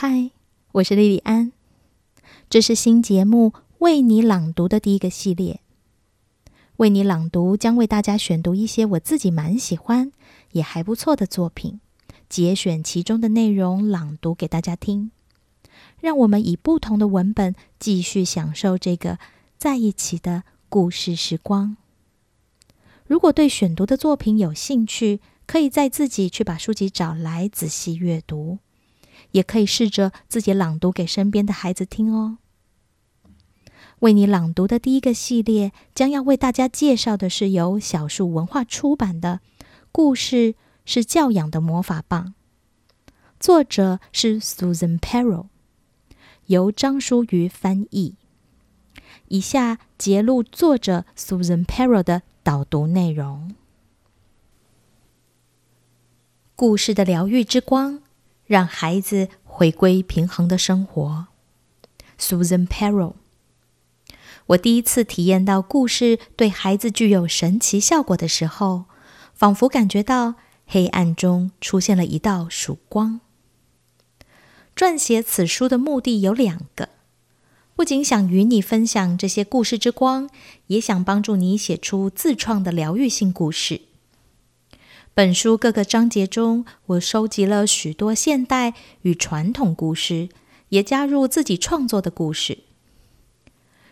[0.00, 0.30] 嗨，
[0.74, 1.50] 我是莉莉安。
[2.48, 5.58] 这是新节目“为你朗读”的第一个系列。
[6.76, 10.12] 为你朗读将为大家选读一些我自己蛮喜欢
[10.52, 11.80] 也还不错的作品，
[12.28, 15.10] 节选其中的内容朗读给大家听。
[16.00, 19.18] 让我们以不同的文本继续享受这个
[19.56, 21.76] 在一起的故事时光。
[23.04, 28.60] 如果对选读的作品有兴趣，可以再自己去把书籍找来仔细阅读。
[29.32, 32.38] 也可以试着自己朗读给身边的孩子听哦。
[34.00, 39.40] 为你朗读的第一个系列将要为大家介绍的是由小树文化出版的
[39.90, 40.54] 故事，
[40.84, 42.34] 是教养的魔法棒，
[43.40, 45.46] 作者是 Susan Perro，
[46.46, 48.14] 由张淑瑜翻译。
[49.28, 53.54] 以下节录作者 Susan Perro 的导读内容：
[56.54, 58.00] 故事的疗愈之光。
[58.48, 61.28] 让孩子回归平衡的生活。
[62.18, 63.12] Susan Perro，
[64.46, 68.86] 我第一次体验到故事对孩子具有神奇效果的时候，
[69.34, 70.34] 仿佛感觉到
[70.66, 73.20] 黑暗中出现了一道曙光。
[74.74, 76.88] 撰写此书的目的有两个，
[77.76, 80.30] 不仅想与你分享这些故事之光，
[80.68, 83.82] 也想帮助你写出自创的疗愈性故事。
[85.18, 90.28] 本书各个章节中，我收集了许多现代与传统故事，
[90.68, 92.58] 也加入自己创作的故事。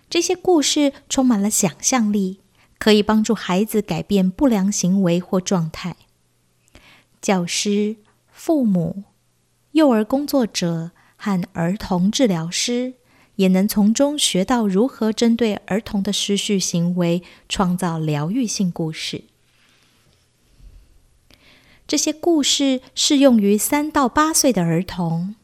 [0.09, 2.39] 这些故事充满了想象力，
[2.79, 5.97] 可以帮助孩子改变不良行为或状态。
[7.21, 7.97] 教师、
[8.31, 9.03] 父母、
[9.73, 12.95] 幼儿工作者和儿童治疗师
[13.35, 19.25] 也能从中学到如何针对儿童的失序行为创造疗愈性故事。
[21.87, 25.37] 这些故事适用于三到八岁的儿童，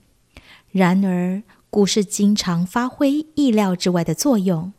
[0.70, 4.72] 然而故事经常发挥意料之外的作用。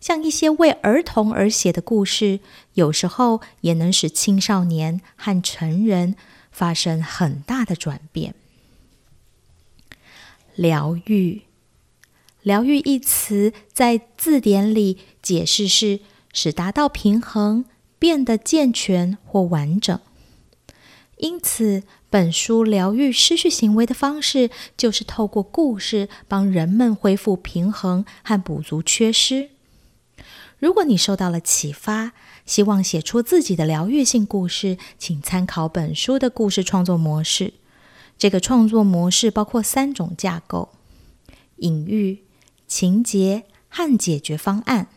[0.00, 2.40] 像一些为儿童而写的故事，
[2.74, 6.16] 有时候也能使青少年和成人
[6.50, 8.34] 发生很大的转变。
[10.54, 11.42] 疗愈，
[12.42, 16.00] 疗愈一词在字典里解释是
[16.32, 17.64] 使达到平衡、
[17.98, 19.98] 变得健全或完整。
[21.16, 29.50] 因此，本书疗愈失去行为的方式，就是透过故事帮人们恢复平衡和补足缺失。
[30.58, 32.12] 如果你受到了启发，
[32.44, 37.54] 希望写出自己的疗愈性故事，请参考本书的故事创作模式。
[38.18, 40.70] 这个创作模式包括三种架构：
[41.56, 42.24] 隐喻、
[42.66, 44.88] 情节和解决方案。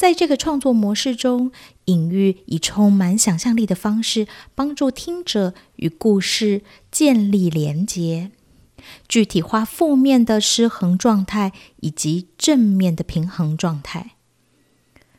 [0.00, 1.52] 在这个创作模式中，
[1.84, 8.30] 隐喻以充满想象力的方式帮助听者与故事建立连结，
[9.06, 14.12] 具体化负面的失衡状态以及正面的平衡状态。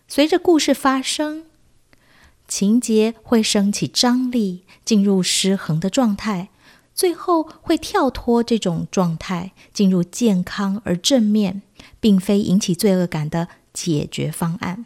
[0.07, 1.43] 随着故事发生，
[2.47, 6.49] 情节会升起张力，进入失衡的状态，
[6.95, 11.61] 最后会跳脱这种状态，进入健康而正面，
[11.99, 13.47] 并非引起罪恶感的。
[13.73, 14.85] 解决方案，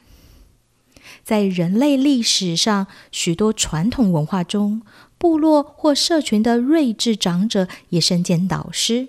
[1.24, 4.82] 在人类历史上许多传统文化中，
[5.18, 9.08] 部落或社群的睿智长者也身兼导师。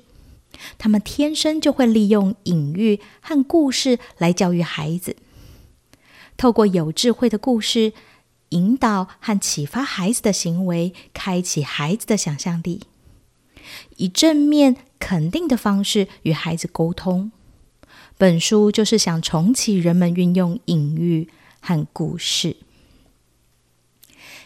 [0.78, 5.16] 他们天生就会利用隐喻和故事来教育孩子，
[6.38, 7.92] 透过有智慧的故事
[8.50, 12.84] 引导和启发孩子的行为，开启孩子的想象力，
[13.96, 17.32] 以正面肯定的方式与孩子沟通。
[18.18, 21.28] 本书就是想重启人们运用隐喻
[21.60, 22.56] 和故事。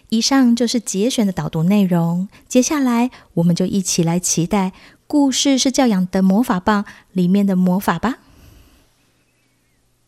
[0.09, 2.29] 以上就是节选的导读内容。
[2.49, 4.71] 接下来，我们就一起来期待
[5.07, 6.83] 《故事是教养的魔法棒》
[7.13, 8.19] 里面的魔法吧。